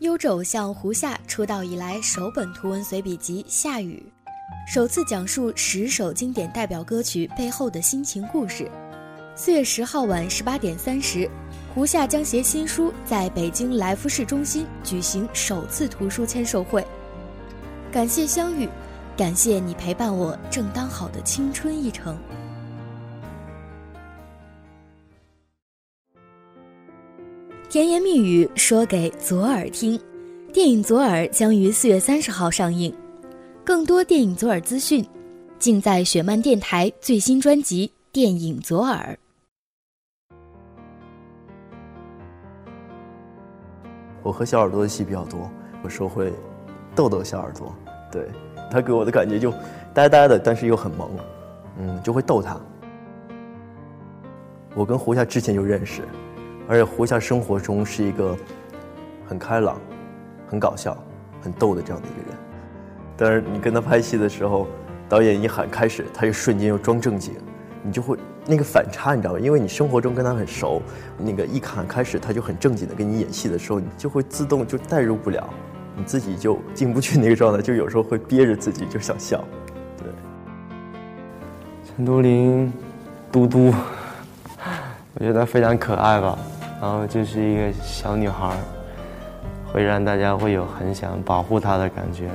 [0.00, 4.00] 优质偶像胡夏出道以来首本图文随笔集《夏雨》，
[4.72, 8.70] 首次讲述十首经典代表歌曲背后的心情故事。
[9.34, 11.28] 四月十号晚十八点三十，
[11.74, 16.86] 胡夏将携新书在北京来福士中心举行首次图书签售会。
[17.90, 18.68] 感谢相遇，
[19.16, 22.16] 感谢你陪伴我正当好的青春一程。
[27.70, 30.00] 甜言蜜语说给左耳听，
[30.54, 32.90] 电影《左耳》将于四月三十号上映。
[33.62, 35.06] 更多电影《左耳》资讯，
[35.58, 39.18] 尽在雪漫电台最新专辑《电影左耳》。
[44.22, 45.50] 我和小耳朵的戏比较多，
[45.84, 46.32] 有时候会
[46.94, 47.74] 逗逗小耳朵，
[48.10, 48.26] 对
[48.70, 49.52] 他给我的感觉就
[49.92, 51.10] 呆呆的，但是又很萌，
[51.78, 52.58] 嗯，就会逗他。
[54.74, 56.00] 我跟胡夏之前就认识。
[56.68, 58.36] 而且胡夏生活中是一个
[59.26, 59.80] 很开朗、
[60.46, 60.96] 很搞笑、
[61.42, 62.38] 很逗的这样的一个人，
[63.16, 64.68] 但是你跟他拍戏的时候，
[65.08, 67.34] 导演一喊开始，他就瞬间又装正经，
[67.82, 69.40] 你就会那个反差，你知道吗？
[69.40, 70.82] 因为你生活中跟他很熟，
[71.16, 75.48] 那个一喊开始，他就很正经的跟你演戏的时候，你就会自动就代入不了，
[75.96, 79.42] 你自己就进不去那个状态，就有时候会憋着自己就想笑。
[79.96, 80.12] 对，
[81.96, 82.70] 陈都灵，
[83.32, 83.72] 嘟嘟，
[85.16, 86.38] 我觉得非常可爱吧。
[86.80, 88.56] 然后就是一个小女孩，
[89.72, 92.28] 会让大家会有很想保护她的感觉。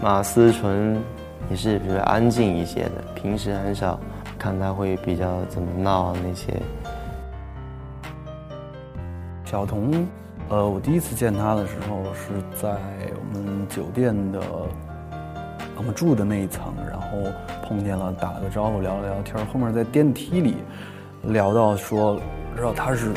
[0.00, 1.02] 马思纯
[1.50, 3.98] 也是比较安静一些的，平时很少
[4.38, 6.54] 看她会比较怎么闹那些。
[9.44, 10.06] 小童，
[10.50, 12.76] 呃，我第一次见她的时候是在
[13.14, 14.40] 我们酒店的
[15.76, 17.08] 我们住的那一层，然后
[17.66, 19.46] 碰见了，打了个招呼，聊了聊天。
[19.46, 20.56] 后面在电梯里
[21.22, 22.20] 聊到说。
[22.56, 23.12] 知道他是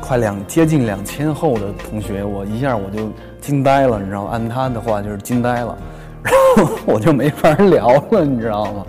[0.00, 4.30] 快两接近两千后的同学，我一下我就惊呆了，你知道吗？
[4.30, 5.76] 按他的话就是惊呆了，
[6.22, 8.86] 然后我就没法聊了，你知道吗？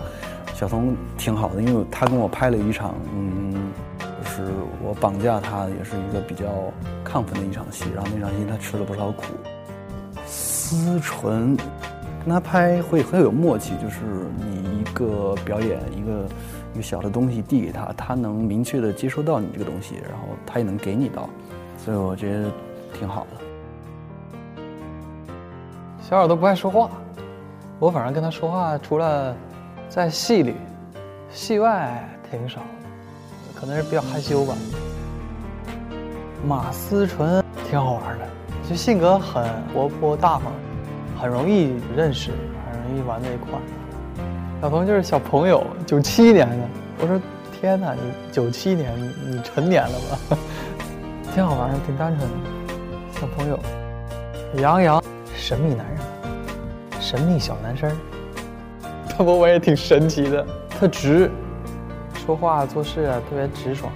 [0.54, 6.44] 小童挺好的，因为他跟我拍了一场，嗯，就是我绑架他，也是一个比较
[7.04, 9.24] 亢奋的一场戏，然后那场戏他吃了不少苦。
[10.24, 11.56] 思纯
[12.24, 13.98] 跟他拍会很有默契，就是
[14.38, 16.28] 你一个表演一个。
[16.74, 21.30] 一个小的东西递给他，他能明确的接收到你这个东西，然后他也能给你到，
[21.78, 22.50] 所以我觉得
[22.92, 24.62] 挺好的。
[26.02, 26.90] 小耳朵不爱说话，
[27.78, 29.36] 我反正跟他说话，除了
[29.88, 30.56] 在戏里，
[31.30, 32.60] 戏外挺少，
[33.54, 34.56] 可能是比较害羞吧。
[36.44, 38.26] 马思纯挺好玩的，
[38.68, 40.52] 就性格很活泼大方，
[41.18, 42.32] 很容易认识，
[42.68, 43.62] 很容易玩在一块儿。
[44.64, 46.56] 小童就是小朋友，九七年的。
[46.98, 47.20] 我说
[47.52, 48.00] 天哪，你
[48.32, 48.90] 九七年，
[49.28, 50.38] 你成年了吧？
[51.34, 52.36] 挺好玩的，挺单纯的，
[53.20, 53.60] 小朋友。
[54.62, 55.04] 杨洋，
[55.36, 55.98] 神秘男人，
[56.98, 57.94] 神秘小男生。
[59.06, 61.30] 他不，我也挺神奇的，特直，
[62.24, 63.92] 说话做事啊特别直爽，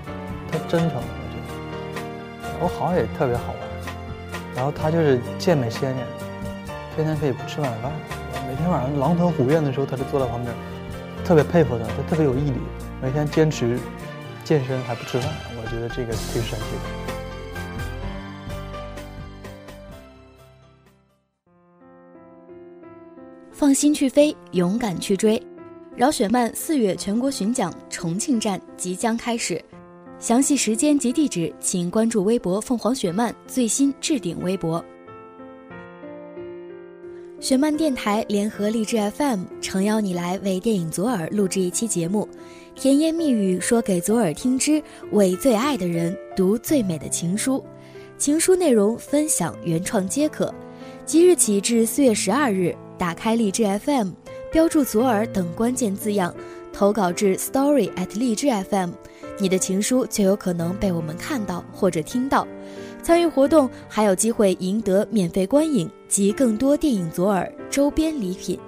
[0.52, 0.98] 特真诚。
[0.98, 1.00] 我
[1.32, 4.36] 觉得，我好像也特别好玩。
[4.54, 6.02] 然后他就是健美先生，
[6.94, 7.90] 天天可以不吃晚饭。
[8.48, 10.54] 每天晚上狼吞虎咽的时候，他就坐在旁边，
[11.22, 12.56] 特别佩服他，他特别有毅力，
[13.02, 13.78] 每天坚持
[14.42, 16.80] 健身还不吃饭，我觉得这个挺神奇的。
[23.52, 25.38] 放心去飞，勇敢去追，
[25.94, 29.62] 饶雪漫四月全国巡讲重庆站即将开始，
[30.18, 34.82] 详细时间及地址请关注微博凤凰雪漫最新置顶微博。
[37.40, 42.28] 雪漫电台联合励志 FM 诚邀你来为电影《左耳》录制一期节目，
[42.74, 44.82] 甜言蜜语说给左耳听之，
[45.12, 47.64] 为最爱的人读最美的情书，
[48.18, 50.52] 情书内容分享原创皆可。
[51.06, 54.10] 即日起至四月十二日，打开励志 FM，
[54.50, 56.34] 标注“左耳”等关键字样，
[56.72, 58.90] 投稿至 story at 励志 FM，
[59.38, 62.44] 你的情书就有可能被我们看到或者听到。
[63.08, 68.60] 参与活动还有机会赢得免费观影及更多电影左耳周边礼品。